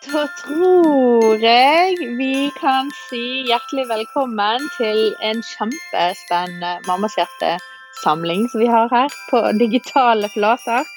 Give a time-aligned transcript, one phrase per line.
[0.00, 8.70] Da tror jeg vi kan si hjertelig velkommen til en kjempespennende Mammas hjerte-samling som vi
[8.72, 10.88] har her på digitale flater.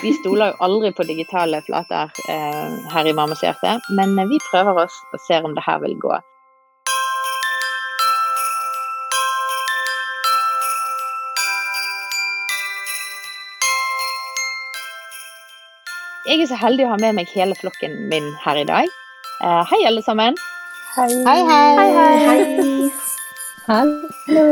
[0.00, 4.86] Vi stoler jo aldri på digitale flater eh, her i Mammas hjerte, men vi prøver
[4.86, 6.16] oss og ser om det her vil gå.
[16.36, 18.90] Jeg er så heldig å ha med meg hele flokken min her i dag.
[19.40, 20.34] Uh, hei, alle sammen.
[20.92, 21.06] Hei.
[21.24, 21.86] Hei, hei.
[22.26, 22.88] Hei.
[23.64, 24.42] Hallo.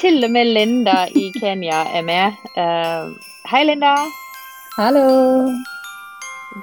[0.00, 2.40] Til og med Linda i Kenya er med.
[2.56, 3.12] Uh,
[3.52, 3.92] hei, Linda.
[4.78, 5.04] Hallo.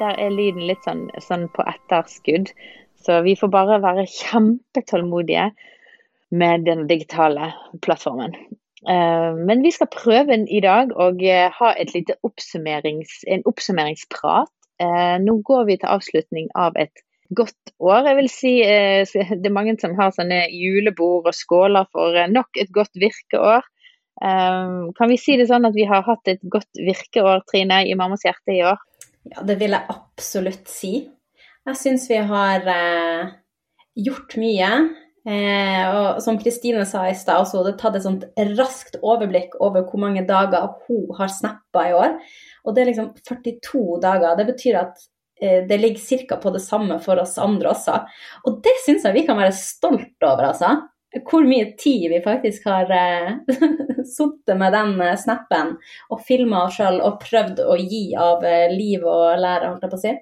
[0.01, 2.49] Der er lyden litt sånn, sånn på etterskudd.
[3.05, 5.51] Så vi får bare være kjempetålmodige
[6.33, 7.53] med den digitale
[7.85, 8.33] plattformen.
[8.89, 11.71] Eh, men vi skal prøve i dag å eh, ha
[12.27, 14.51] oppsummerings, en oppsummeringsprat.
[14.83, 17.03] Eh, nå går vi til avslutning av et
[17.33, 18.09] godt år.
[18.09, 22.73] Jeg vil si Det er mange som har sånne julebord og skåler for nok et
[22.73, 23.63] godt virkeår.
[24.23, 28.21] Kan vi si det sånn at vi har hatt et godt virkeår, Trine, i Mammas
[28.27, 28.77] hjerte i år?
[29.25, 30.91] Ja, det vil jeg absolutt si.
[31.65, 32.69] Jeg syns vi har
[33.97, 34.69] gjort mye.
[35.23, 38.25] Eh, og som Kristine sa i stad, hun hadde tatt et sånt
[38.57, 42.17] raskt overblikk over hvor mange dager hun har snappa i år.
[42.67, 44.35] Og det er liksom 42 dager.
[44.39, 45.05] Det betyr at
[45.41, 46.39] eh, det ligger ca.
[46.43, 48.01] på det samme for oss andre også.
[48.43, 50.75] Og det syns jeg vi kan være stolt over, altså.
[51.29, 53.31] Hvor mye tid vi faktisk har eh,
[54.17, 55.75] sittet med den eh, snappen
[56.09, 59.93] og filma oss sjøl og prøvd å gi av eh, liv og lære, holdt jeg
[59.93, 60.15] på å si.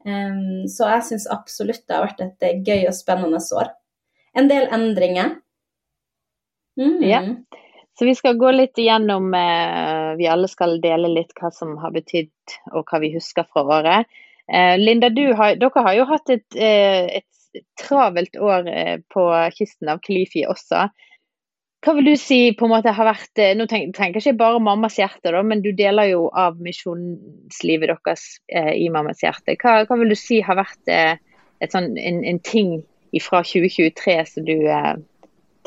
[0.00, 3.74] Um, så jeg syns absolutt det har vært et eh, gøy og spennende år
[4.38, 5.36] en del endringer.
[6.80, 7.02] Mm.
[7.02, 7.22] Ja.
[7.98, 11.92] Så vi skal gå litt igjennom eh, Vi alle skal dele litt hva som har
[11.92, 14.20] betydd, og hva vi husker fra året.
[14.48, 19.26] Eh, Linda, har, dere har jo hatt et, eh, et travelt år eh, på
[19.58, 20.88] kysten av Klyfi også.
[21.84, 24.62] Hva vil du si på en måte har vært eh, Nå tenker jeg ikke bare
[24.64, 29.58] mammas hjerte, da, men du deler jo av misjonslivet deres eh, i mammas hjerte.
[29.60, 30.94] Hva, hva, vil du si har vært
[31.68, 32.78] sånn, en, en ting
[33.18, 34.92] fra 2023 som du eh,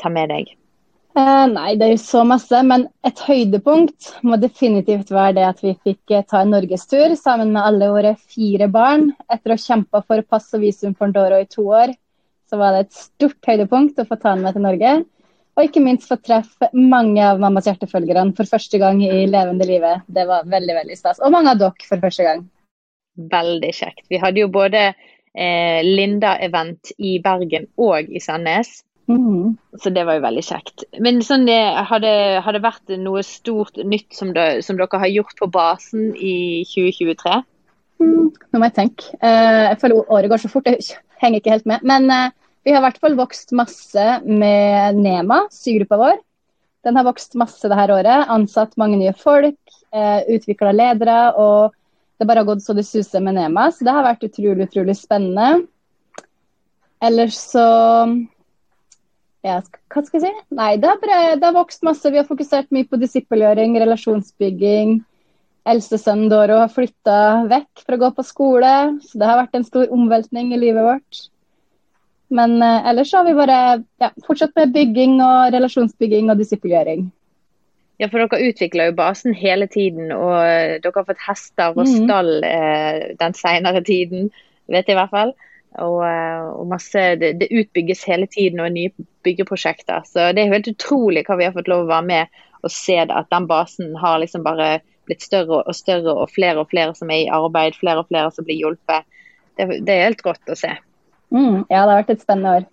[0.00, 0.54] tar med deg?
[1.14, 2.60] Eh, nei, det er jo så masse.
[2.66, 7.52] Men et høydepunkt må definitivt være det at vi fikk eh, ta en norgestur sammen
[7.54, 9.12] med alle våre fire barn.
[9.30, 11.94] Etter å ha kjempa for pass og visum for Ndoro i to år,
[12.50, 14.96] så var det et stort høydepunkt å få ta med til Norge.
[15.54, 20.02] Og ikke minst få treffe mange av mammas hjertefølgerne for første gang i levende livet.
[20.10, 21.22] Det var veldig veldig stas.
[21.22, 22.42] Og mange av dere for første gang.
[23.30, 24.08] Veldig kjekt.
[24.10, 24.88] Vi hadde jo både
[25.34, 28.84] Linda-event i Bergen og i Sandnes.
[29.10, 29.56] Mm.
[29.82, 30.84] Så det var jo veldig kjekt.
[31.02, 35.50] Men sånn, har, det, vært noe stort nytt som, det, som, dere har gjort på
[35.52, 37.42] basen i 2023?
[38.02, 39.10] Mm, nå må jeg tenke.
[39.20, 41.84] Uh, jeg føler året går så fort, jeg henger ikke helt med.
[41.86, 42.32] Men uh,
[42.64, 46.20] vi har i hvert fall vokst masse med Nema, sygruppa vår.
[46.84, 48.28] Den har vokst masse det her året.
[48.32, 49.60] Ansatt mange nye folk,
[49.94, 51.18] uh, eh, utvikla ledere.
[51.36, 51.76] og
[52.24, 54.96] det bare har gått så det suser med Nema, så det har vært utrolig, utrolig
[54.98, 55.66] spennende.
[57.04, 57.64] Ellers så
[59.44, 59.58] ja,
[59.92, 60.44] hva skal jeg si?
[60.56, 62.08] Nei, det har, bare, det har vokst masse.
[62.08, 65.02] Vi har fokusert mye på disippelgjøring, relasjonsbygging.
[65.68, 67.18] Eldstesønnen Doro har flytta
[67.50, 68.72] vekk for å gå på skole,
[69.04, 71.20] så det har vært en stor omveltning i livet vårt.
[72.34, 73.58] Men eh, ellers har vi bare
[74.00, 77.04] ja, fortsatt med bygging og relasjonsbygging og disippelgjøring.
[78.02, 81.84] Ja, for dere utvikler jo basen hele tiden, og eh, dere har fått hester og
[81.86, 81.92] mm.
[82.02, 84.32] stall eh, den senere tiden,
[84.66, 85.34] vet jeg i hvert fall.
[85.82, 88.90] Og, eh, og masse, det, det, utbygges hele tiden og nye
[89.26, 90.02] byggeprosjekter.
[90.10, 92.96] Så det er helt utrolig hva vi har fått lov å være med og se
[92.96, 96.94] det, at den basen har liksom bare blitt større og større, og flere og flere
[96.96, 99.06] som er i arbeid, flere og flere som blir hjulpet.
[99.54, 100.72] Det, det er helt rått å se.
[101.34, 102.70] Mm, ja, det har vært et spennende år.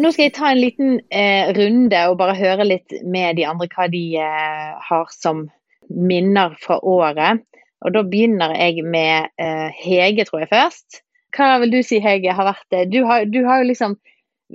[0.00, 3.68] Nå skal jeg ta en liten eh, runde og bare høre litt med de andre
[3.72, 5.46] hva de eh, har som
[5.90, 7.44] minner fra året.
[7.84, 11.00] Og da begynner jeg med eh, Hege, tror jeg først.
[11.36, 12.84] Hva vil du si, Hege, har vært det?
[12.94, 13.96] Du har, du har jo liksom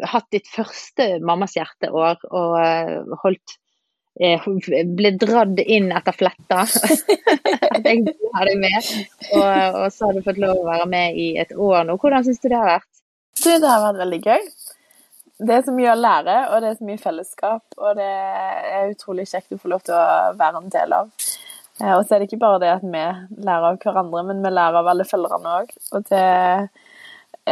[0.08, 3.56] hatt ditt første mammas hjerteår og uh, holdt
[4.22, 4.46] uh,
[4.96, 6.64] Ble dratt inn etter fletta.
[7.74, 8.92] At jeg deg med.
[9.34, 11.98] Og, og, så har du fått lov å være med i et år nå.
[12.00, 12.92] Hvordan syns du det har vært?
[13.44, 14.52] Det har vært veldig gøy
[15.40, 17.64] det er så mye å lære, og det er så mye fellesskap.
[17.80, 21.12] Og det er utrolig kjekt å få lov til å være en del av.
[21.80, 23.04] Eh, og så er det ikke bare det at vi
[23.46, 25.74] lærer av hverandre, men vi lærer av alle følgerne òg.
[25.96, 26.26] Og det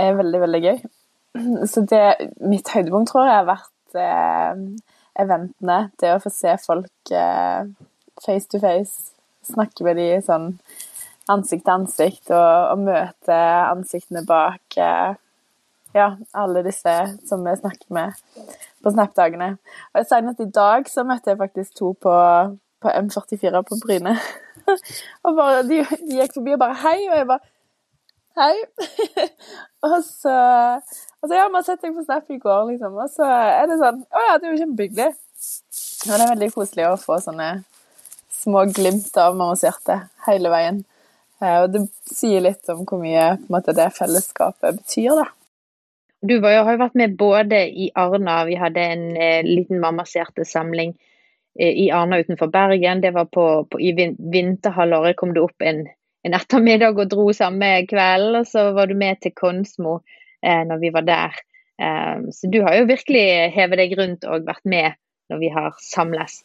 [0.04, 0.82] er veldig, veldig gøy.
[1.72, 2.04] Så det,
[2.44, 3.74] mitt høydepunkt tror jeg har vært
[5.18, 7.70] eventene, det å få se folk eh,
[8.24, 9.14] face to face,
[9.48, 10.52] snakke med de sånn
[11.32, 13.40] ansikt til ansikt, og, og møte
[13.72, 15.16] ansiktene bak eh,
[15.96, 16.94] ja, alle disse
[17.28, 18.16] som vi snakker med
[18.84, 19.58] på Snap-dagene.
[19.94, 22.16] Og Senest i dag så møtte jeg faktisk to på,
[22.84, 24.18] på M44 på Bryne.
[25.26, 27.44] og bare, de, de, gikk forbi og bare 'hei', og jeg bare
[28.38, 29.30] 'hei'.
[29.90, 30.38] og så
[31.22, 33.00] og ja, vi har sett deg på Snap i går, liksom.
[33.02, 35.08] Og så er det sånn Å ja, det er jo kjempehyggelig.
[36.08, 37.48] Og det er veldig koselig å få sånne
[38.38, 39.98] små glimt av mammas hjerte
[40.28, 40.84] hele veien.
[41.42, 45.26] Eh, og det sier litt om hvor mye måte, det fellesskapet betyr, da.
[46.28, 50.16] Du var, har jo vært med både i Arna, vi hadde en eh, liten Mammas
[50.18, 50.92] hjertesamling
[51.60, 53.04] eh, i Arna utenfor Bergen.
[53.04, 55.86] Det var på, på I vinterhalvåret kom du opp en,
[56.28, 58.42] en, ettermiddag og dro samme kveld.
[58.42, 60.02] Og så var du med til Konsmo
[60.42, 61.40] eh, når vi var der.
[61.80, 63.26] Eh, så du har jo virkelig
[63.56, 65.00] hevet deg rundt og vært med
[65.32, 66.42] når vi har samles.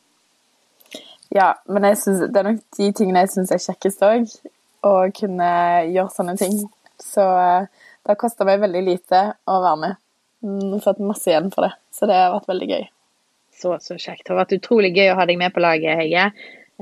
[1.33, 4.31] Ja, men synes, det er nok de tingene jeg syns er kjekkest òg.
[4.87, 5.55] Å kunne
[5.89, 6.61] gjøre sånne ting.
[7.03, 10.01] Så eh, det har kosta meg veldig lite å være med.
[10.43, 12.87] Jeg har fått masse igjen for det, så det har vært veldig gøy.
[13.63, 14.25] Så, så kjekt.
[14.25, 16.33] Det har vært utrolig gøy å ha deg med på laget, Hege.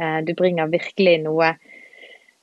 [0.01, 1.51] Eh, du bringer virkelig noe,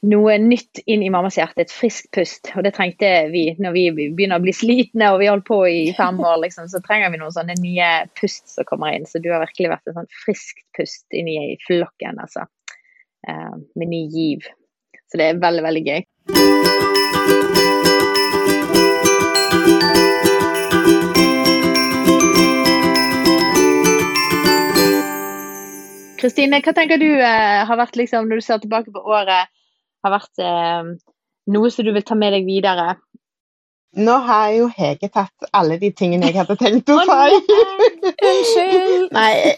[0.06, 2.52] noe nytt inn i mammas hjerte, et friskt pust.
[2.54, 5.82] Og det trengte vi når vi begynner å bli slitne og vi holdt på i
[5.98, 6.38] fem år.
[6.44, 7.90] Liksom, så trenger vi noen sånne nye
[8.20, 9.10] pust som kommer inn.
[9.10, 12.46] Så du har virkelig vært et sånn friskt pust inn i flokken, altså.
[13.26, 14.46] Eh, med ny giv.
[15.10, 16.97] Så det er veldig, veldig gøy.
[26.28, 29.48] Kristine, hva tenker du eh, har vært, liksom, når du ser tilbake på året,
[30.04, 30.90] har vært eh,
[31.56, 32.98] noe som du vil ta med deg videre?
[33.98, 37.54] Nå har jo Hege tatt alle de tingene jeg hadde tenkt å si.
[38.12, 39.08] Unnskyld.
[39.18, 39.56] nei,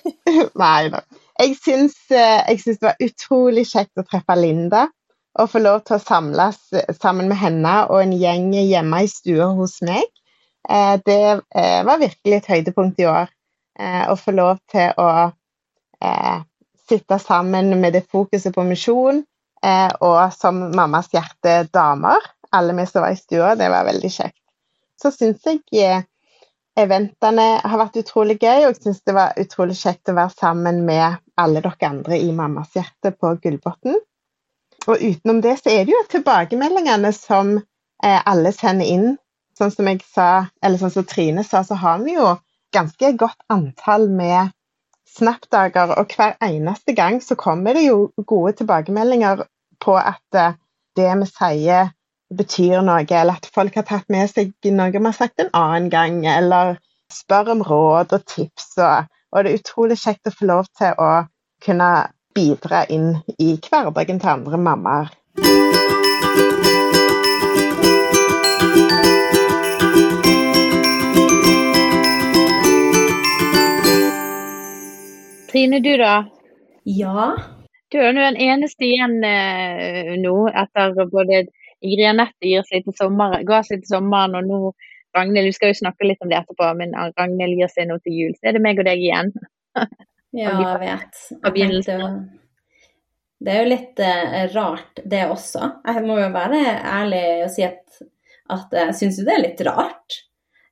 [0.61, 1.01] nei da.
[1.41, 4.85] Jeg syns, eh, jeg syns, det var utrolig kjekt å treffe Linda.
[5.39, 9.09] Og få lov til å samles eh, sammen med henne og en gjeng hjemme i
[9.09, 10.05] stua hos meg.
[10.69, 11.19] Eh, det
[11.89, 13.33] var virkelig et høydepunkt i år.
[13.79, 15.07] Å få lov til å
[16.89, 19.23] sitte sammen med det fokuset på misjon,
[19.63, 23.55] eh, og som mammas hjerte damer, alle vi som var i stua.
[23.55, 24.41] Det var veldig kjekt.
[25.01, 26.03] Så syns jeg eh,
[26.79, 30.83] eventene har vært utrolig gøy, og jeg syns det var utrolig kjekt å være sammen
[30.87, 33.97] med alle dere andre i Mammas hjerte på Gullbotn.
[34.87, 39.09] Og utenom det så er det jo tilbakemeldingene som eh, alle sender inn.
[39.59, 42.31] Sånn som jeg sa, eller sånn som Trine sa, så har vi jo
[42.75, 44.53] ganske godt antall med
[45.17, 49.43] Snap-dager, og hver eneste gang så kommer det jo gode tilbakemeldinger
[49.81, 50.57] på at eh,
[50.95, 51.89] det vi sier
[52.37, 55.89] betyr noe, eller at folk har tatt med seg noe vi har sagt en annen
[55.93, 56.77] gang, eller
[57.13, 58.71] spør om råd og tips.
[58.77, 61.11] Og, og det er utrolig kjekt å få lov til å
[61.65, 61.89] kunne
[62.37, 65.15] bidra inn i hverdagen til andre mammaer.
[75.49, 76.15] Trine, du da?
[76.83, 77.31] Ja?
[77.89, 81.47] Du er jo den eneste igjen eh, nå, etter både
[81.79, 84.73] Ingrid Anette gir seg til sommer, ga seg til sommeren, og nå
[85.17, 88.13] Ragnhild, vi skal jo snakke litt om det etterpå, men Ragnhild gir seg nå til
[88.13, 88.35] jul.
[88.37, 89.31] Så er det meg og deg igjen.
[90.37, 91.23] ja, jeg vet.
[91.33, 92.11] Jeg tenkte,
[93.39, 95.71] det er jo litt eh, rart, det også.
[95.87, 98.01] Jeg må jo være ærlig og si at,
[98.53, 100.19] at jeg syns jo det er litt rart.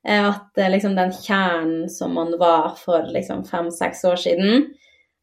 [0.08, 4.68] At eh, liksom den kjernen som man var for liksom fem-seks år siden,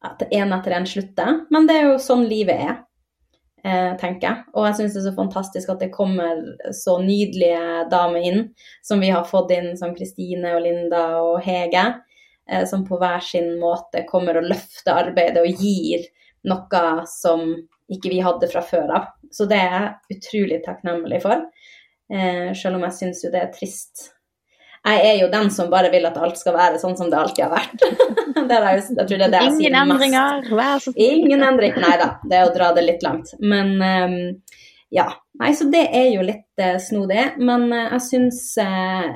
[0.05, 1.39] at en etter en slutter.
[1.49, 2.75] Men det er jo sånn livet er,
[3.65, 4.43] eh, tenker jeg.
[4.53, 6.43] Og jeg syns det er så fantastisk at det kommer
[6.75, 8.41] så nydelige damer inn,
[8.85, 11.87] som vi har fått inn, som Kristine og Linda og Hege,
[12.49, 16.05] eh, som på hver sin måte kommer og løfter arbeidet og gir
[16.45, 17.55] noe som
[17.89, 19.09] ikke vi hadde fra før av.
[19.33, 21.47] Så det er jeg utrolig takknemlig for.
[22.13, 24.11] Eh, selv om jeg syns jo det er trist
[24.85, 27.47] jeg er jo den som bare vil at alt skal være sånn som det alltid
[27.47, 27.85] har vært.
[28.49, 31.21] det er, jeg tror det er det jeg Ingen endringer, vær så snill.
[31.23, 31.77] Ingen endring.
[31.81, 33.33] Nei da, det er å dra det litt langt.
[33.41, 34.17] Men um,
[34.93, 35.07] ja.
[35.41, 37.25] Nei, så det er jo litt uh, snodig.
[37.41, 39.09] Men uh, jeg syns uh,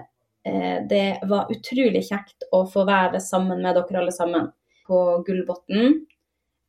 [0.90, 4.50] det var utrolig kjekt å få være sammen med dere alle sammen
[4.90, 6.00] på Gullbotn.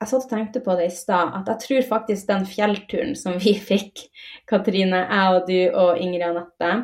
[0.00, 3.40] Jeg satt og tenkte på det i stad, at jeg tror faktisk den fjellturen som
[3.40, 4.04] vi fikk,
[4.48, 6.74] Katrine, jeg og du og Ingrid Anette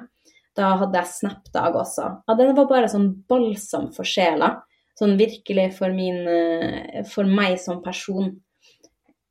[0.57, 2.09] da hadde jeg Snap-dag også.
[2.27, 4.55] Ja, den var bare sånn balsam for sjela.
[4.97, 8.33] Sånn virkelig for, min, eh, for meg som person.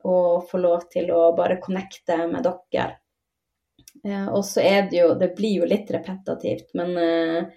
[0.06, 0.16] Å
[0.46, 3.00] få lov til å bare connecte med dere.
[4.06, 7.48] Eh, og så er det jo Det blir jo litt repetitivt, men eh,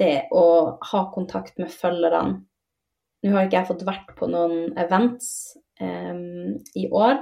[0.00, 2.40] det å ha kontakt med følgerne
[3.22, 7.20] Nå har ikke jeg fått vært på noen events um, i år.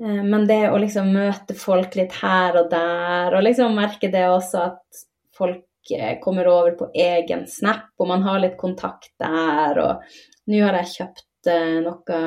[0.00, 4.24] Uh, men det å liksom møte folk litt her og der, og liksom merke det
[4.30, 5.04] også at
[5.36, 5.66] folk
[6.22, 9.80] kommer over på egen Snap, og man har litt kontakt der.
[9.82, 12.20] Og nå har jeg kjøpt uh, noe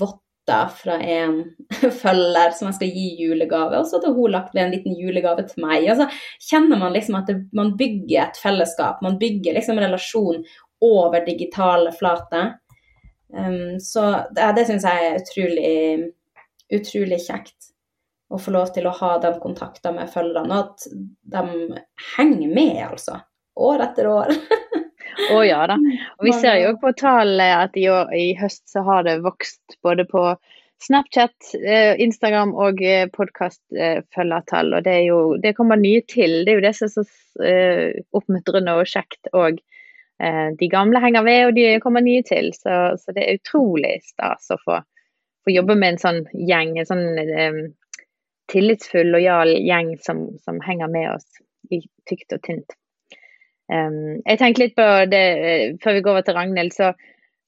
[0.00, 1.40] votter fra en
[2.02, 5.44] følger som jeg skal gi julegave, og så hadde hun lagt ved en liten julegave
[5.50, 5.88] til meg.
[5.92, 6.08] Og så
[6.50, 10.40] kjenner man liksom at det, man bygger et fellesskap, man bygger liksom relasjon
[10.80, 12.54] over digitale flater.
[13.32, 15.72] Um, så det, det syns jeg er utrolig,
[16.72, 17.72] utrolig kjekt
[18.32, 20.86] å få lov til å ha den kontakten med følgerne, og at
[21.36, 21.80] de
[22.16, 23.20] henger med, altså.
[23.56, 24.34] År etter år.
[25.30, 25.78] Å oh, ja da.
[26.18, 29.78] Og vi ser jo på tallene at i, år, i, høst så har det vokst
[29.86, 30.26] både på
[30.82, 34.74] Snapchat, eh, Instagram og eh, podkastfølgertall.
[34.76, 36.42] Og det, er jo, det kommer nye til.
[36.44, 37.06] Det er jo det som er så
[37.40, 39.32] uh, oppmuntrende og kjekt.
[39.32, 39.62] Og
[40.16, 42.46] de gamle henger ved, og de kommer nye til.
[42.56, 44.78] Så, så det er utrolig stas å få,
[45.46, 46.76] få, jobbe med en sånn gjeng.
[46.80, 47.60] En sånn um,
[48.52, 52.76] tillitsfull, lojal gjeng som, som, henger med oss i tykt og tynt.
[53.72, 56.74] Um, jeg tenkte litt på det uh, før vi går over til Ragnhild.
[56.74, 56.92] Så,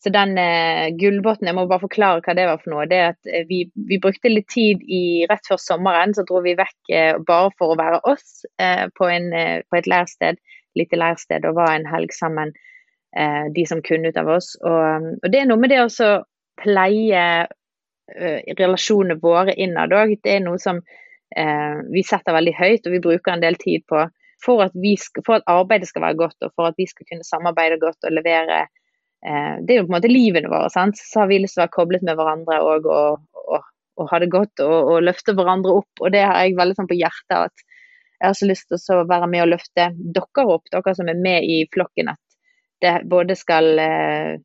[0.02, 2.87] så den uh, gullbåten, jeg må bare forklare hva det var for noe.
[2.90, 6.43] det er at uh, vi, vi, brukte litt tid i, rett før sommeren, så dro
[6.47, 6.95] vi vekk
[7.28, 9.31] bare for å være oss på, en,
[9.69, 10.40] på, et lærsted,
[10.78, 12.55] lite lærsted, og var en helg sammen,
[13.55, 14.52] de som kunne ut av oss.
[14.67, 16.11] Og, og det er noe med det å
[16.61, 17.47] pleie Eh,
[18.59, 20.17] relasjonene våre innad òg.
[20.25, 20.81] Det er noe som
[21.37, 24.07] eh, vi setter veldig høyt og vi bruker en del tid på.
[24.45, 27.27] For at, skal, for at, arbeidet skal være godt og for at vi skal kunne
[27.27, 30.71] samarbeide godt og levere eh, Det er jo på en måte livene våre.
[30.71, 33.25] Så har vi lyst til å være koblet med hverandre og, og,
[33.57, 36.05] og, og ha det godt og, løfte hverandre opp.
[36.05, 37.50] Og det har jeg veldig sånn på hjertet.
[37.50, 37.67] at
[38.19, 41.19] jeg har så lyst til å være med og løfte dere opp, dere som er
[41.19, 42.11] med i flokken.
[42.15, 42.23] At
[42.83, 44.38] det både skal eh,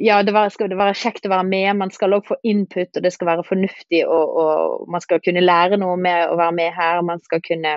[0.00, 1.70] ja, det var, skal det være kjekt å være med.
[1.76, 4.00] Man skal òg få input, og det skal være fornuftig.
[4.08, 7.02] Og, og, man skal kunne lære noe med å være med her.
[7.06, 7.74] Man skal kunne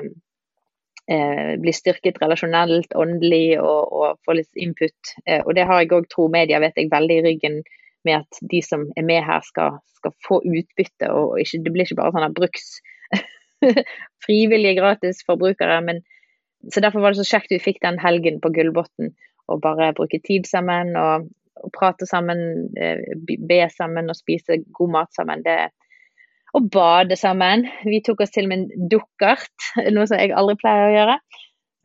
[1.11, 5.15] eh, bli styrket relasjonelt, åndelig og, og få litt input.
[5.27, 7.59] Eh, og det har jeg òg, tro media, vet jeg, veldig i ryggen
[8.07, 11.11] med at de som er med her, skal, skal få utbytte.
[11.11, 12.73] og ikke, Det blir ikke bare sånne bruks
[14.25, 15.81] frivillige gratis forbrukere.
[15.83, 16.03] men
[16.71, 19.11] så Derfor var det så kjekt vi fikk den helgen på Gullbotn
[19.51, 20.95] og bare bruke tid sammen.
[20.95, 21.27] og
[21.75, 25.43] prate sammen, eh, be sammen og spise god mat sammen.
[25.45, 25.57] Det,
[26.53, 27.67] og bade sammen.
[27.85, 29.53] Vi tok oss til med en dukkert,
[29.95, 31.19] noe som jeg aldri pleier å gjøre.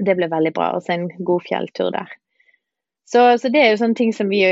[0.05, 0.73] Det ble veldig bra.
[0.77, 2.13] Og så en god fjelltur der.
[3.09, 4.43] Så, så, det er jo sånne ting som vi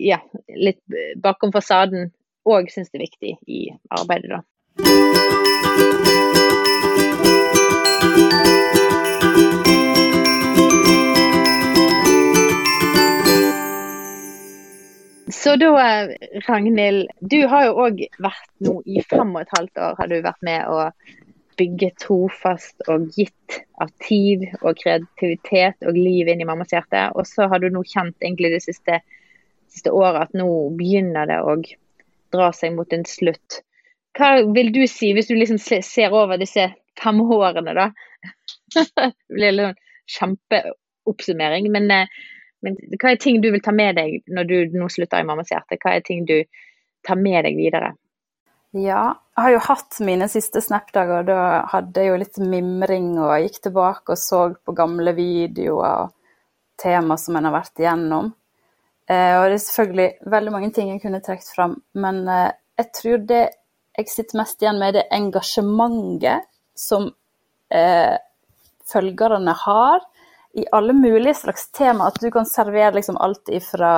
[0.00, 0.22] ja,
[0.56, 0.80] litt
[1.20, 2.08] bakom fasaden
[2.48, 4.40] òg syns er viktig i arbeidet, da.
[15.34, 15.68] Så da,
[16.46, 20.14] Ragnhild, du har jo òg vært nå i fem og et halvt år har du
[20.22, 20.84] vært med å
[21.58, 27.08] bygge trofast og gitt av tid og kreativitet og liv inn i mammas hjerte.
[27.18, 29.00] Og så har du nå kjent egentlig det siste,
[29.70, 30.48] siste året at nå
[30.78, 31.58] begynner det å
[32.34, 33.60] dra seg mot en slutt.
[34.14, 36.68] Hva vil du si, hvis du liksom ser over disse
[37.00, 37.90] fem årene, da?
[38.74, 39.82] det blir en sånn
[40.14, 41.70] kjempeoppsummering.
[41.74, 42.22] Men eh,
[42.64, 45.52] men hva er ting du vil ta med deg når du nå slutter i Mammas
[45.52, 45.78] hjerte?
[45.82, 46.40] Hva er ting du
[47.06, 47.92] tar med deg videre?
[48.74, 51.26] Ja, jeg har jo hatt mine siste Snap-dager.
[51.28, 51.40] Da
[51.70, 56.14] hadde jeg jo litt mimring og gikk tilbake og så på gamle videoer og
[56.82, 58.32] tema som en har vært igjennom.
[59.06, 62.90] Eh, og det er selvfølgelig veldig mange ting jeg kunne trukket fram, men eh, jeg
[62.98, 63.42] tror det
[63.94, 67.10] jeg sitter mest igjen med, det engasjementet som
[67.70, 68.16] eh,
[68.90, 70.02] følgerne har
[70.54, 72.08] i alle mulige slags tema.
[72.08, 73.94] At du kan servere liksom alt ifra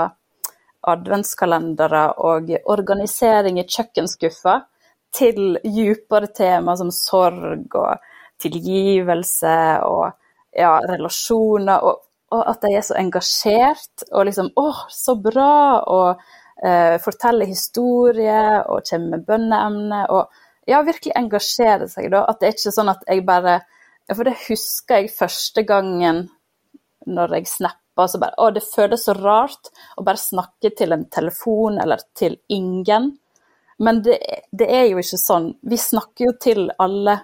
[0.86, 4.60] adventskalendere og organisering i kjøkkenskuffa
[5.16, 8.08] til dypere tema som sorg og
[8.42, 10.10] tilgivelse og
[10.56, 11.84] ja, relasjoner.
[11.84, 15.82] Og, og, at de er så engasjert og liksom Å, så bra!
[15.92, 16.26] Og
[16.64, 20.02] eh, forteller historier og kommer med bønneemne.
[20.12, 22.25] Og ja, virkelig engasjere seg, da.
[22.26, 23.60] At det er ikke sånn at jeg bare
[24.06, 26.28] For det husker jeg første gangen
[27.06, 28.08] når jeg snapper.
[28.10, 32.36] Så bare, å, det føles så rart å bare snakke til en telefon eller til
[32.52, 33.14] ingen.
[33.78, 34.18] Men det,
[34.52, 35.50] det er jo ikke sånn.
[35.62, 37.18] Vi snakker jo til alle,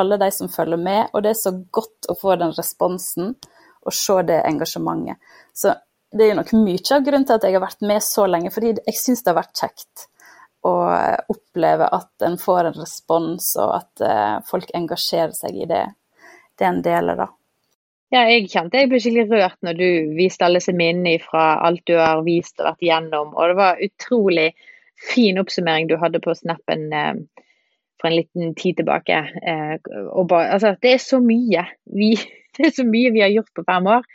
[0.00, 3.34] alle de som følger med, og det er så godt å få den responsen
[3.80, 5.16] og se det engasjementet.
[5.56, 5.72] Så
[6.12, 8.52] det er jo nok mye av grunnen til at jeg har vært med så lenge,
[8.52, 10.08] fordi jeg syns det har vært kjekt
[10.66, 10.72] å
[11.32, 15.84] oppleve at en får en respons, og at uh, folk engasjerer seg i det,
[16.58, 17.30] det en deler, da.
[18.10, 21.84] Ja, jeg kjente jeg ble skikkelig rørt når du viste alle disse minnene fra alt
[21.86, 23.30] du har vist og vært igjennom.
[23.36, 24.48] Og det var utrolig
[25.12, 27.20] fin oppsummering du hadde på snappen eh,
[28.00, 29.20] for en liten tid tilbake.
[29.46, 29.76] Eh,
[30.26, 31.64] bare, altså, det er så mye.
[31.86, 32.10] Vi,
[32.58, 34.06] det er så mye vi har gjort på fem år.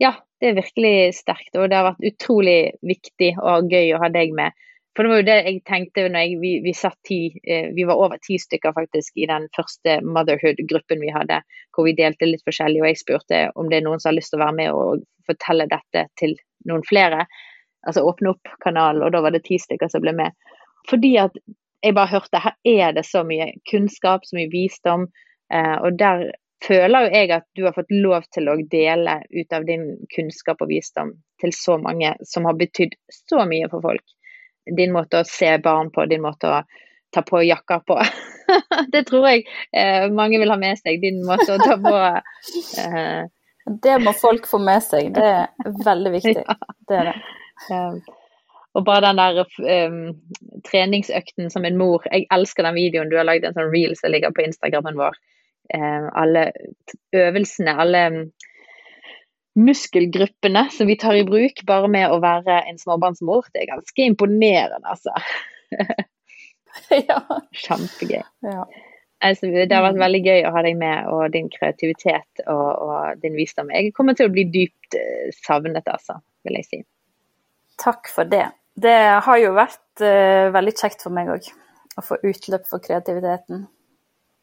[0.00, 1.52] Ja, det er virkelig sterkt.
[1.52, 4.56] Og det har vært utrolig viktig og gøy å ha deg med
[4.96, 6.72] for det var jo det jeg tenkte når jeg, vi, vi,
[7.08, 11.38] ti, eh, vi, var over ti stykker faktisk i den første motherhood-gruppen vi hadde,
[11.72, 12.82] hvor vi delte litt forskjellig.
[12.82, 15.06] Og jeg spurte om det er noen som har lyst til å være med og
[15.30, 16.36] fortelle dette til
[16.68, 17.24] noen flere.
[17.88, 20.36] Altså åpne opp kanalen, og da var det ti stykker som ble med.
[20.90, 21.40] Fordi at
[21.82, 25.08] jeg bare hørte her er det så mye kunnskap, så mye visdom.
[25.48, 26.28] Eh, og der
[26.62, 30.60] føler jo jeg at du har fått lov til å dele ut av din kunnskap
[30.60, 32.92] og visdom til så mange som har betydd
[33.24, 34.04] så mye for folk
[34.76, 36.62] din måte å se barn på, din måte å
[37.12, 37.98] ta på jakka på.
[38.94, 39.44] det tror jeg
[39.76, 41.94] eh, mange vil ha med seg, din måte å ta på
[42.82, 43.22] eh.
[43.82, 46.40] Det må folk få med seg, det er veldig viktig.
[46.42, 46.56] Ja.
[46.90, 47.18] Det er det.
[47.70, 48.00] Um,
[48.74, 49.42] og bare den der
[49.86, 49.98] um,
[50.66, 54.10] treningsøkten som en mor Jeg elsker den videoen du har lagd en sånn reel som
[54.10, 55.18] ligger på Instagrammen vår.
[55.76, 56.48] Um, alle
[57.14, 58.02] øvelsene, alle
[59.58, 63.50] muskelgruppene som vi tar i bruk bare med å være en småbarnsmor.
[63.52, 65.12] Det er ganske imponerende, altså.
[67.08, 67.20] ja.
[67.64, 68.22] Kjempegøy.
[68.46, 68.64] Ja.
[69.22, 73.20] Altså, det har vært veldig gøy å ha deg med, og din kreativitet og, og
[73.22, 73.70] din visdom.
[73.70, 76.80] Jeg kommer til å bli dypt uh, savnet, altså, vil jeg si.
[77.82, 78.48] Takk for det.
[78.74, 81.46] Det har jo vært uh, veldig kjekt for meg òg,
[81.94, 83.66] å få utløp for kreativiteten.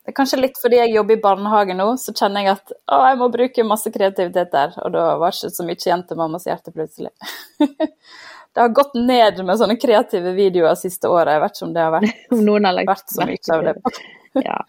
[0.03, 2.99] Det er kanskje litt fordi jeg jobber i barnehage nå, så kjenner jeg at å,
[3.03, 4.77] jeg må bruke masse kreativitet der.
[4.85, 7.11] Og da var det ikke så mye igjen til mammas hjerte plutselig.
[8.53, 11.35] det har gått ned med sånne kreative videoer siste året.
[11.35, 12.23] Jeg vet ikke om det har vært,
[12.69, 13.75] har vært så mye av det.
[14.49, 14.61] ja.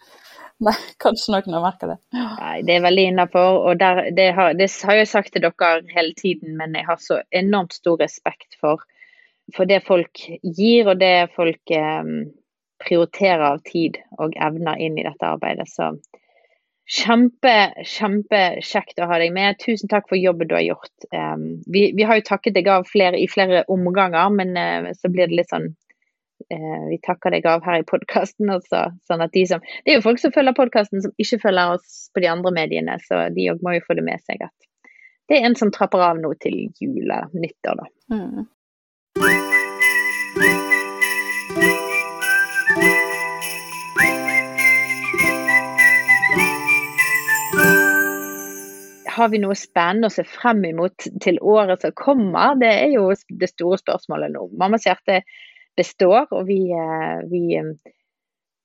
[0.61, 1.97] Nei, kanskje noen har merka det.
[2.13, 3.55] Nei, det er veldig innafor.
[3.71, 6.99] Og der, det, har, det, har, jeg sagt til dere hele tiden, men jeg har
[7.01, 8.83] så enormt stor respekt for,
[9.55, 12.13] for det folk gir, og det folk um,
[12.81, 15.69] prioriterer av tid og evner inn i dette arbeidet.
[15.71, 15.93] Så
[16.91, 17.53] kjempe,
[17.87, 19.59] kjempekjekt å ha deg med.
[19.61, 21.07] Tusen takk for jobben du har gjort.
[21.13, 25.11] Um, vi, vi, har jo takket deg av flere, i flere omganger, men uh, så
[25.11, 28.51] blir det litt sånn uh, Vi takker deg av her i podkasten.
[28.67, 32.25] Sånn de som Det er jo folk som følger podkasten som ikke følger oss på
[32.25, 34.57] de andre mediene, så de òg må jo få det med seg at
[35.31, 37.85] det er en som trapper av nå til jul eller nyttår, da.
[38.11, 38.49] Mm.
[49.21, 52.57] Har vi noe spennende å se frem imot til året som kommer?
[52.59, 54.47] Det er jo det store spørsmålet nå.
[54.59, 55.21] Mammas hjerte
[55.77, 57.93] består, og vi, eh, vi, eh,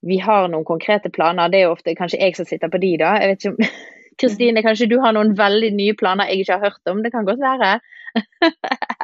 [0.07, 1.53] vi, har noen konkrete planer.
[1.53, 3.15] Det er jo ofte kanskje jeg som sitter på de, da.
[3.21, 3.71] Jeg vet ikke om
[4.21, 7.03] Kristine, kanskje du har noen veldig nye planer jeg ikke har hørt om?
[7.05, 7.75] Det kan godt være.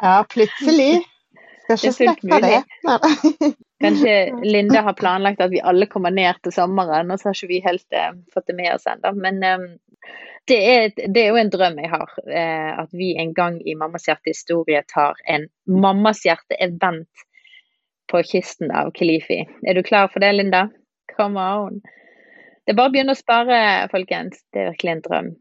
[0.01, 1.03] ja, plutselig.
[1.63, 2.63] Skal ikke slippe det.
[3.83, 4.13] Kanskje
[4.47, 7.63] Linda har planlagt at vi alle kommer ned til sommeren, og så har ikke vi
[7.65, 9.11] helt eh, fått det med oss ennå.
[9.19, 9.65] Men eh,
[10.47, 13.75] det, er, det, er, jo en drøm jeg har, eh, at vi en gang i
[13.79, 17.27] Mammas hjerte-historie tar en Mammas hjerte-event
[18.11, 19.41] på kysten av Kelifi.
[19.67, 20.69] Er du klar for det, Linda?
[21.17, 21.83] Come on.
[22.63, 24.39] Det er bare å begynne å spare, folkens.
[24.55, 25.31] Det er virkelig en drøm.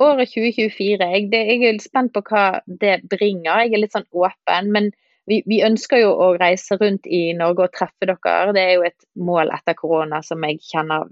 [0.00, 3.66] Året 2024, jeg, det, jeg er spent på hva det bringer.
[3.66, 4.70] Jeg er litt sånn åpen.
[4.70, 4.92] men
[5.30, 8.52] vi, vi, ønsker jo å reise rundt i Norge og treffe dere.
[8.56, 11.08] Det er jo et mål etter korona som jeg kjenner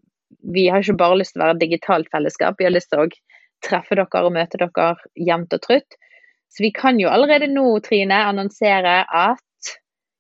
[0.55, 3.05] Vi har ikke bare lyst til å være et digitalt fellesskap, vi har lyst til
[3.05, 3.09] å
[3.65, 4.89] treffe dere og møte dere
[5.29, 5.99] jevnt og trutt.
[6.53, 9.45] Så vi kan jo allerede nå, Trine, annonsere at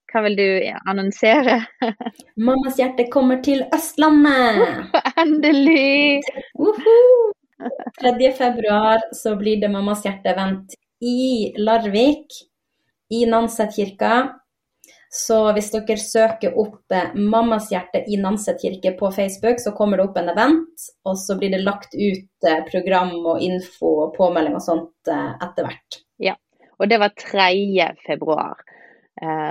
[0.08, 0.46] Hva vil du
[0.88, 1.58] annonsere?
[2.48, 4.88] Mammas hjerte kommer til Østlandet!
[5.22, 6.22] Endelig!
[6.56, 7.34] Uh -huh.
[8.00, 8.32] 3.
[8.32, 12.26] februar så blir det Mammas hjerte-event i Larvik
[13.14, 14.12] i Nanset-kirka.
[15.10, 19.96] Så hvis dere søker opp eh, Mammas hjerte i Nanset kirke på Facebook, så kommer
[19.96, 24.18] det opp en event, og så blir det lagt ut eh, program og info og
[24.18, 26.00] påmelding og sånt eh, etter hvert.
[26.20, 26.36] Ja,
[26.76, 27.48] og det var 3.
[28.06, 28.64] februar.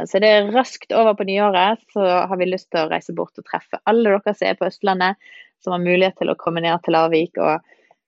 [0.08, 3.36] Så det er raskt over på nyåret, så har vi lyst til å reise bort
[3.36, 5.18] og treffe alle dere som er på Østlandet,
[5.60, 7.66] som har mulighet til å komme ned til Larvik og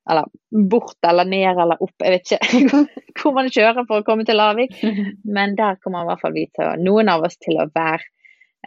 [0.09, 0.29] eller
[0.69, 2.83] bort eller ned eller opp, jeg vet ikke
[3.19, 4.79] hvor man kjører for å komme til Lavik.
[5.37, 8.01] Men der kommer i hvert fall vi til, noen av oss til å være.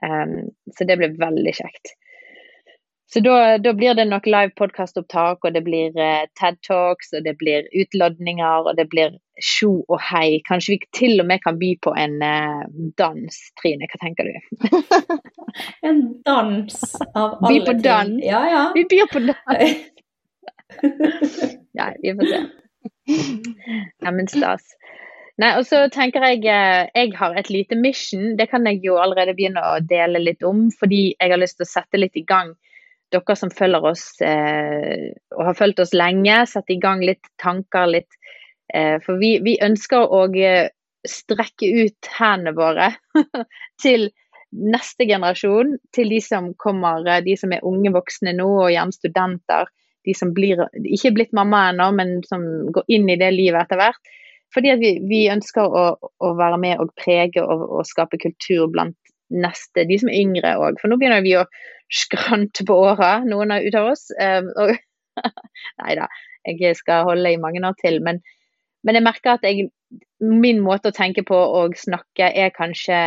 [0.03, 0.39] Um,
[0.73, 1.93] så det blir veldig kjekt.
[3.13, 7.27] Så da, da blir det nok live podkastopptak, og det blir uh, TED Talks, og
[7.27, 10.41] det blir utlodninger, og det blir sjo og hei.
[10.49, 12.63] Kanskje vi til og med kan by på en uh,
[13.01, 13.91] dans, Trine.
[13.93, 14.65] Hva tenker du?
[15.91, 16.79] en dans
[17.13, 17.61] av alle ting.
[17.61, 18.17] By på dans.
[18.25, 18.65] Ja, ja.
[18.79, 19.77] Vi byr på dans.
[21.79, 22.43] Nei, vi får se.
[24.03, 24.75] Ja, stas.
[25.41, 28.37] Nei, og så tenker jeg eh, Jeg har et lite mission.
[28.39, 31.67] Det kan jeg jo allerede begynne å dele litt om, fordi jeg har lyst til
[31.67, 32.53] å sette litt i gang
[33.13, 36.43] dere som følger oss eh, og har fulgt oss lenge.
[36.49, 38.19] Sette i gang litt tanker, litt
[38.75, 40.73] eh, For vi, vi, ønsker å eh,
[41.09, 42.93] strekke ut hendene våre
[43.83, 44.11] til
[44.53, 45.77] neste generasjon.
[45.95, 49.73] Til de som kommer, eh, de som er unge voksne nå og gjerne studenter.
[50.07, 53.81] De som blir, ikke blitt mamma ennå, men som går inn i det livet etter
[53.81, 54.13] hvert.
[54.53, 58.99] Fordi vi, vi, ønsker å, å, være med og prege og, og, skape kultur blant
[59.33, 60.81] neste, de som er yngre òg.
[60.81, 61.47] For nå begynner vi å
[61.93, 64.11] skrante på åra, noen ut av oss.
[64.13, 64.75] og,
[65.83, 66.09] Nei da,
[66.49, 68.01] jeg skal holde i mange år til.
[68.05, 68.21] Men,
[68.85, 69.71] men jeg merker at jeg,
[70.21, 72.99] min måte å tenke på og snakke er kanskje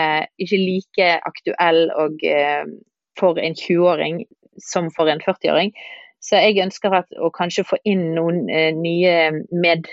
[0.42, 2.66] ikke like aktuell og, uh,
[3.20, 4.24] for en 20-åring
[4.62, 5.74] som for en 40-åring.
[6.26, 9.90] Så jeg ønsker at, å kanskje få inn noen eh, nye med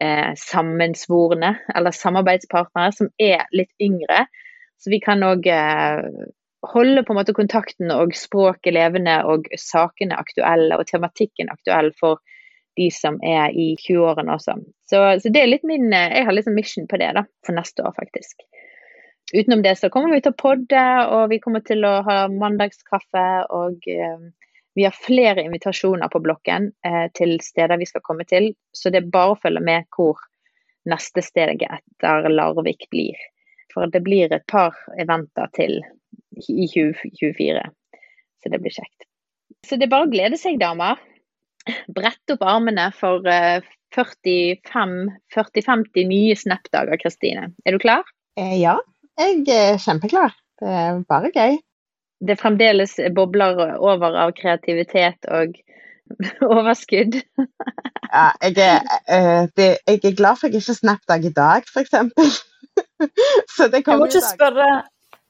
[0.00, 4.24] eh, sammensvorne eller samarbeidspartnere som er litt yngre.
[4.80, 6.00] Så vi kan òg eh,
[6.72, 12.22] holde på en måte kontakten og språket levende og sakene aktuelle og tematikken aktuell for
[12.76, 14.58] de som er i 20-årene også.
[14.88, 17.56] Så, så, det er litt min eh, Jeg har liksom mission på det da, for
[17.56, 18.44] neste år, faktisk.
[19.34, 23.26] Utenom det så kommer vi til å podde, og vi kommer til å ha mandagskaffe
[23.56, 24.28] og eh,
[24.76, 29.00] vi har flere invitasjoner på blokken eh, til steder vi skal komme til, så det
[29.00, 30.20] er bare å følge med hvor
[30.86, 33.16] neste steg etter Larvik blir.
[33.72, 35.78] For det blir et par eventer til
[36.36, 37.62] i 2024,
[38.42, 39.08] så det blir kjekt.
[39.64, 41.00] Så det er bare å glede seg, damer.
[41.96, 44.68] Brette opp armene for 40-50
[45.56, 47.48] eh, nye Snap-dager, Kristine.
[47.64, 48.04] Er du klar?
[48.36, 48.76] Ja,
[49.16, 50.36] jeg er kjempeklar.
[50.60, 51.56] Det er bare gøy
[52.20, 55.56] det fremdeles bobler over av kreativitet og
[56.56, 57.18] overskudd.
[58.12, 61.96] ja, jeg er, uh, det, jeg er, glad for jeg ikke Snapdag i dag, f.eks.
[63.56, 64.28] Så det kommer i dag.
[64.30, 64.68] Spørre,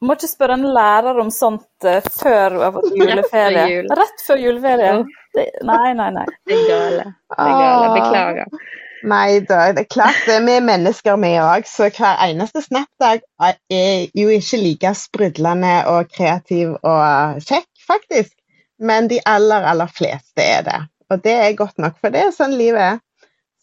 [0.04, 3.20] må ikke spørre en lærer om sånt uh, før hun har fått juleferie.
[3.20, 3.92] Rett før, jul.
[4.02, 4.96] Rett før juleferie.
[5.36, 6.26] Det, nei, nei, nei.
[6.46, 7.12] Det er gale.
[7.32, 7.94] Det er gale.
[7.96, 8.58] Beklager.
[9.04, 10.38] Nei da, det er klart det.
[10.46, 11.68] Vi er mennesker, vi òg.
[11.68, 18.32] Så hver eneste Snapdag er jo ikke like sprudlende og kreativ og kjekk, faktisk.
[18.78, 20.80] Men de aller, aller fleste er det.
[21.10, 23.02] Og det er godt nok, for det er sånn livet er.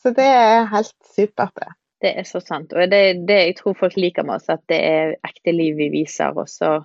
[0.04, 1.72] Så det er helt supert, det.
[2.04, 2.74] Det er så sant.
[2.76, 5.90] Og det det jeg tror folk liker med oss, at det er ekte liv vi
[5.94, 6.36] viser.
[6.36, 6.82] Også.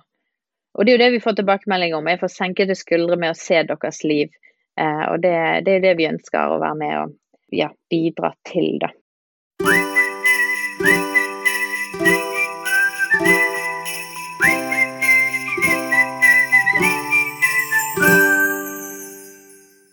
[0.73, 2.07] Og det er jo det vi får tilbakemelding om.
[2.07, 4.31] Jeg får senkede skuldre med å se deres liv.
[4.79, 5.35] Eh, og det,
[5.67, 7.17] det er det vi ønsker å være med og
[7.51, 8.93] ja, bidra til, da.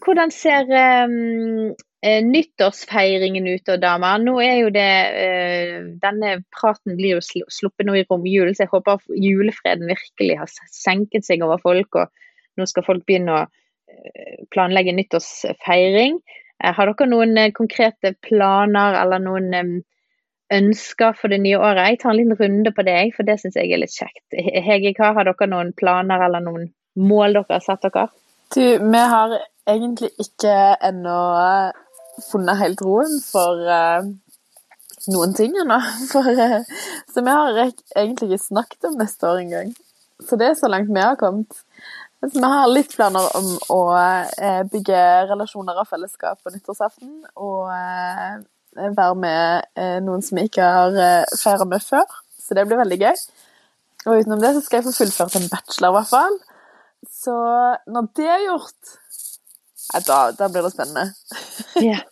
[0.07, 1.75] Hvordan ser um,
[2.31, 4.23] nyttårsfeiringen ut, da, damer?
[4.23, 8.73] Nå er jo det uh, Denne praten blir jo sluppet nå i romjulen, så jeg
[8.73, 11.99] håper julefreden virkelig har senket seg over folk.
[11.99, 16.21] Og nå skal folk begynne å uh, planlegge nyttårsfeiring.
[16.63, 19.81] Eh, har dere noen eh, konkrete planer eller noen
[20.53, 21.93] ønsker for det nye året?
[21.93, 24.25] Jeg tar en liten runde på det, for det syns jeg er litt kjekt.
[24.37, 28.09] Hege, hva har dere noen planer eller noen mål dere har satt dere?
[28.55, 29.35] Du, vi har
[29.67, 30.55] egentlig ikke
[30.87, 31.83] ennå eh,
[32.31, 34.07] funnet helt roen for uh,
[35.13, 35.81] noen ting ennå.
[36.17, 36.63] Uh,
[37.13, 39.75] så vi har egentlig ikke snakket om neste år engang.
[40.25, 41.59] Så det er så langt vi har kommet.
[42.35, 47.13] Vi har litt planer om å eh, bygge relasjoner og fellesskap på nyttårsaften.
[47.39, 48.39] Og eh,
[48.97, 50.97] være med eh, noen som ikke har
[51.39, 52.07] feira med før.
[52.43, 53.23] Så det blir veldig gøy.
[54.07, 56.41] Og utenom det så skal jeg få fullført en bachelor, i hvert fall.
[57.11, 57.37] Så
[57.93, 58.97] når det er gjort,
[59.93, 61.09] ja, da, da blir det spennende.
[61.93, 62.03] Ja.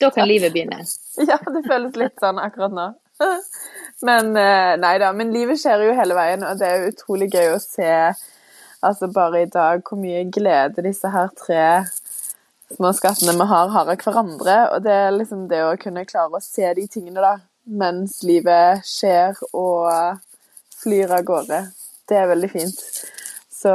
[0.00, 0.80] Da kan livet begynne.
[1.30, 2.90] Ja, det føles litt sånn akkurat nå.
[4.08, 5.10] Men nei da.
[5.12, 7.90] Men livet skjer jo hele veien, og det er utrolig gøy å se
[8.86, 11.64] Altså bare i dag hvor mye glede disse her tre
[12.70, 14.56] små skattene vi har, har av hverandre.
[14.74, 18.86] Og det er liksom det å kunne klare å se de tingene da, mens livet
[18.88, 19.90] skjer og
[20.80, 21.64] flyr av gårde.
[22.08, 22.80] Det er veldig fint.
[23.60, 23.72] Så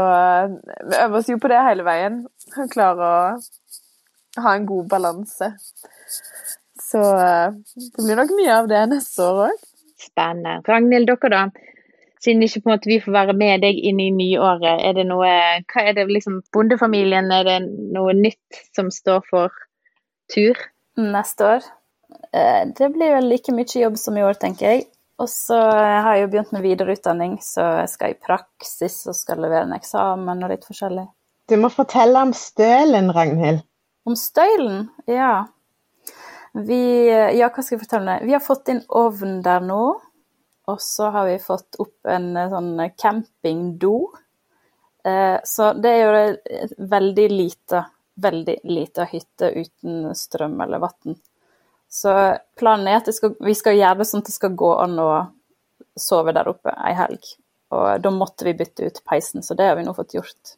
[0.89, 2.23] vi øver oss jo på det hele veien.
[2.55, 5.51] Og klarer å ha en god balanse.
[6.81, 9.63] Så det blir nok mye av det neste år òg.
[10.01, 10.59] Spennende.
[10.67, 11.43] Ragnhild, dere da?
[12.23, 15.07] Siden ikke på en måte vi får være med deg inn i nyåret, er det
[15.09, 15.31] noe
[15.71, 17.57] Hva er det liksom Bondefamilien, er det
[17.95, 19.53] noe nytt som står for
[20.33, 20.59] tur?
[20.99, 21.71] Neste år?
[22.31, 24.85] Eh, det blir vel like mye jobb som i år, tenker jeg.
[25.21, 29.39] Og så har jeg jo begynt med videreutdanning, så jeg skal i praksis og skal
[29.45, 31.05] levere en eksamen og litt forskjellig.
[31.47, 33.61] Du må fortelle om stølen, Ragnhild.
[34.05, 34.89] Om stølen?
[35.07, 35.45] Ja.
[36.55, 38.17] Vi, ja, hva skal jeg fortelle?
[38.25, 39.81] Vi har fått inn ovn der nå.
[40.71, 43.95] Og så har vi fått opp en eh, sånn campingdo.
[45.05, 47.85] Eh, så det er jo veldig lite,
[48.21, 51.17] veldig lite hytte uten strøm eller vann.
[51.89, 52.11] Så
[52.57, 55.09] planen er at skal, vi skal gjøre det sånn at det skal gå an å
[55.95, 57.29] sove der oppe ei helg.
[57.75, 60.55] Og da måtte vi bytte ut peisen, så det har vi nå fått gjort.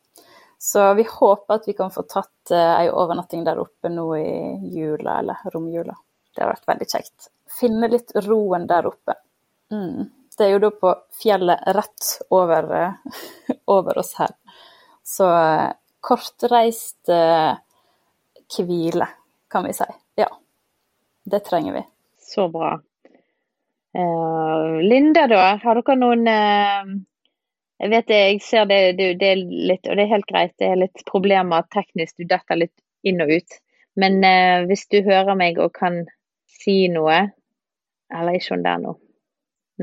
[0.57, 4.31] Så vi håper at vi kan få tatt ei overnatting der oppe nå i
[4.73, 5.93] jula, eller romjula.
[6.33, 7.29] Det har vært veldig kjekt.
[7.59, 9.17] Finne litt roen der oppe.
[9.71, 10.09] Mm.
[10.37, 13.21] Det er jo da på fjellet rett over, uh,
[13.77, 14.33] over oss her.
[15.03, 17.09] Så uh, kortreist
[18.57, 19.07] hvile,
[19.51, 19.87] kan vi si.
[20.15, 20.29] Ja.
[21.25, 21.81] Det trenger vi.
[22.21, 22.77] Så bra.
[24.83, 25.41] Linda, da.
[25.63, 26.29] Har dere noen
[27.77, 30.53] jeg vet det, jeg ser det, det, det, er litt, og det er helt greit,
[30.57, 32.73] det er litt problemer teknisk, du detter litt
[33.05, 33.57] inn og ut.
[34.01, 36.05] Men uh, hvis du hører meg og kan
[36.57, 37.27] si noe
[38.13, 38.95] Eller ikke om det er noe.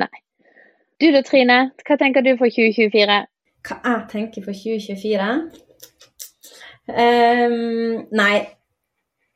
[0.01, 0.11] Nei.
[1.01, 1.59] Du da, Trine.
[1.87, 3.21] Hva tenker du for 2024?
[3.65, 5.31] Hva jeg tenker for 2024?
[6.85, 8.37] Um, ehm, nei.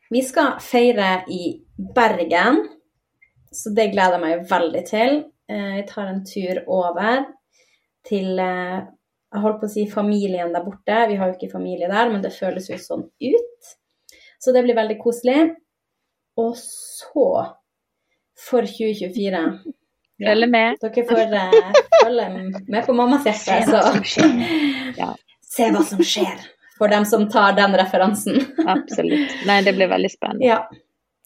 [0.09, 1.59] Vi skal feire i
[1.95, 2.63] Bergen,
[3.53, 5.19] så det gleder jeg meg veldig til.
[5.53, 7.27] Eh, jeg tar en tur over
[8.09, 8.87] til eh,
[9.29, 11.03] jeg holdt på å si familien der borte.
[11.11, 13.73] Vi har jo ikke familie der, men det føles jo sånn ut.
[14.41, 15.51] Så det blir veldig koselig.
[16.41, 17.27] Og så,
[18.39, 19.43] for 2024
[20.19, 20.79] Følge med.
[20.83, 22.29] Dere får uh, følge
[22.67, 23.83] med på mammas hjerte.
[24.03, 24.33] Skjer.
[24.99, 25.13] Ja.
[25.49, 26.43] Se hva som skjer,
[26.79, 28.43] for dem som tar den referansen.
[28.67, 29.39] Absolutt.
[29.49, 30.47] Nei, det blir veldig spennende.
[30.47, 30.61] Ja.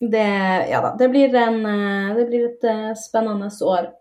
[0.03, 0.29] Det,
[0.71, 0.95] ja da.
[0.99, 3.93] Det blir, en, eh, det blir et spennende år.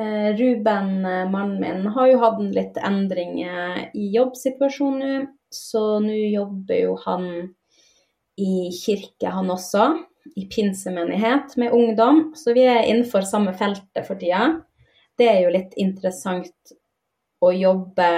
[0.00, 5.26] Eh, Ruben, eh, mannen min, har jo hatt en litt endring eh, i jobbsituasjonen nå.
[5.54, 7.26] Så nå jobber jo han
[8.34, 9.84] i kirke, han også.
[10.36, 12.32] I pinsemenighet med ungdom.
[12.36, 14.60] Så vi er innenfor samme feltet for tida.
[15.18, 16.74] Det er jo litt interessant
[17.44, 18.08] å jobbe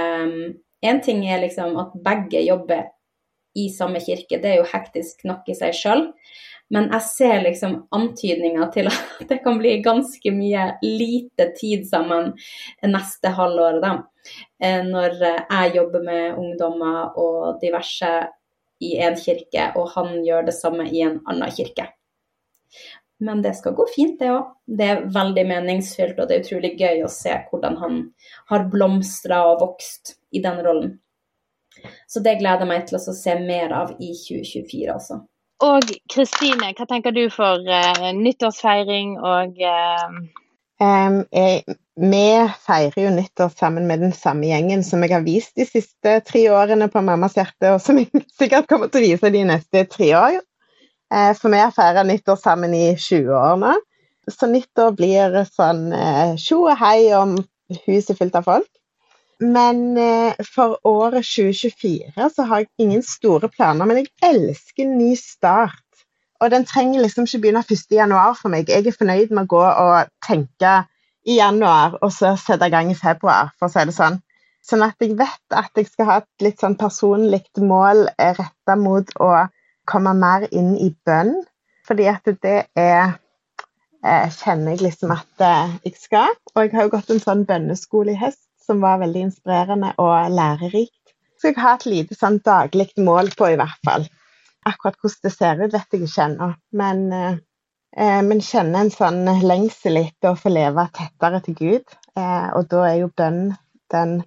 [0.86, 2.84] En ting er liksom at begge jobber
[3.56, 6.02] i samme kirke, det er jo hektisk nok i seg sjøl.
[6.74, 12.34] Men jeg ser liksom antydninger til at det kan bli ganske mye lite tid sammen
[12.84, 13.92] neste halvår, da.
[14.60, 18.12] Eh, når jeg jobber med ungdommer og diverse
[18.82, 21.88] i én kirke, og han gjør det samme i en annen kirke.
[23.18, 24.50] Men det skal gå fint, det òg.
[24.66, 28.02] Det er veldig meningsfylt, og det er utrolig gøy å se hvordan han
[28.52, 30.98] har blomstra og vokst i den rollen.
[32.08, 35.22] Så det gleder jeg meg til å se mer av i 2024 også.
[35.64, 40.16] Og Kristine, hva tenker du for uh, nyttårsfeiring og uh...
[40.82, 42.26] um, jeg, Vi
[42.66, 46.42] feirer jo nyttår sammen med den samme gjengen som jeg har vist de siste tre
[46.52, 50.10] årene på Mammas hjerte, og som jeg sikkert kommer til å vise de neste tre
[50.18, 50.36] år.
[51.12, 53.74] Uh, for vi feira nyttår sammen i 20 år nå.
[54.30, 55.84] Så nyttår blir sånn
[56.42, 57.36] tjo og hei om
[57.86, 58.70] huset fullt av folk.
[59.38, 65.12] Men eh, for året 2024 så har jeg ingen store planer, men jeg elsker ny
[65.20, 65.82] start.
[66.40, 68.68] Og den trenger liksom ikke begynne 1.1 for meg.
[68.68, 70.78] Jeg er fornøyd med å gå og tenke
[71.26, 74.20] i januar, og så sette i gang i februar, for å si det sånn.
[74.66, 78.76] Sånn at jeg vet at jeg skal ha et litt sånn personlig mål eh, retta
[78.80, 79.30] mot å
[79.88, 81.36] komme mer inn i bønn.
[81.86, 83.16] Fordi at det er
[84.02, 85.46] eh, Kjenner jeg liksom at
[85.86, 86.34] jeg skal.
[86.54, 90.30] Og jeg har jo gått en sånn bønneskole i høst som var veldig inspirerende og
[90.34, 91.14] lærerikt.
[91.38, 94.06] Så jeg har et lite sånn daglig mål på, i hvert fall.
[94.66, 96.48] Akkurat hvordan det ser ut, vet jeg ikke ennå.
[96.80, 101.98] Men, eh, men kjenner en sånn lengsel etter å få leve tettere til Gud.
[102.16, 103.52] Eh, og da er jo bønn
[103.92, 104.22] den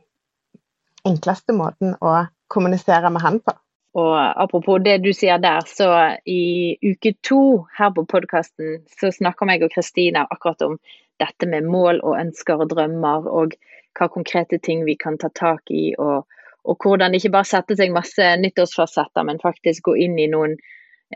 [1.07, 3.55] enkleste måten å kommunisere med Han på.
[3.97, 5.89] Og apropos det du sier der, så
[6.29, 10.77] i uke to her på podkasten så snakker meg og Kristina akkurat om
[11.19, 13.25] dette med mål og ønsker og drømmer.
[13.27, 13.57] og
[13.97, 16.27] hva konkrete ting vi kan ta tak i, og,
[16.63, 20.55] og hvordan ikke bare sette seg masse nyttårsforsetter, men faktisk gå inn i noen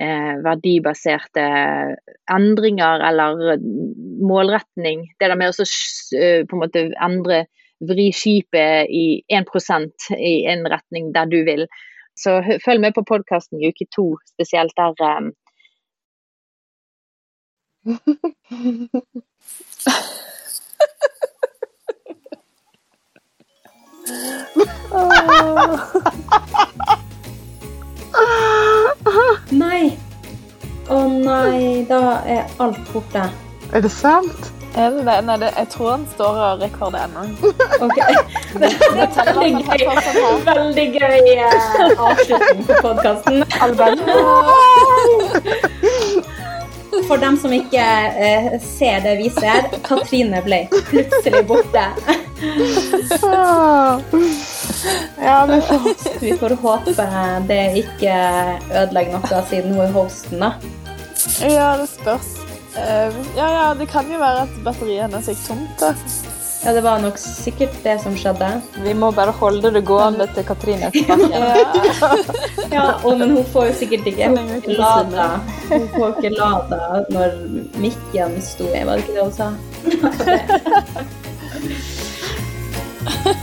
[0.02, 1.46] eh, verdibaserte
[2.34, 3.58] endringer eller
[4.24, 5.08] målretning.
[5.20, 5.68] Det der med å
[6.18, 7.46] eh, på en måte endre
[7.84, 11.68] vri skipet i 1% i en retning der du vil.
[12.16, 15.34] Så følg med på podkasten i uke to, spesielt der um...
[29.52, 29.98] Nei.
[30.92, 33.24] Å oh, nei, da er alt borte.
[33.74, 34.63] Er det sant?
[34.74, 37.22] Nei, det, jeg tror han står og rekorder ennå.
[37.86, 38.14] Okay.
[38.54, 39.88] Det, det veldig gøy,
[40.46, 43.44] veldig gøy uh, avslutning på podkasten.
[47.08, 51.86] for dem som ikke uh, ser det vi ser, Katrine ble plutselig borte.
[55.24, 55.80] Ja, vi får
[56.20, 56.94] Vi får håpe
[57.48, 58.16] det ikke
[58.82, 60.52] ødelegger noe siden hun er hosten, da.
[61.40, 62.43] Ja, det spørs.
[62.76, 65.74] Eh, ja, ja, det kan jo være at batteriet hennes gikk tomt.
[65.80, 65.94] da.
[66.64, 68.48] Ja, det var nok sikkert det som skjedde.
[68.86, 71.42] Vi må bare holde det gående til Katrine tilbake.
[72.72, 74.30] Ja, og, men hun får jo sikkert ikke
[74.80, 75.26] lada.
[75.68, 77.36] Hun får ikke lada når
[77.84, 79.52] mikken sto i, var det ikke det hun sa?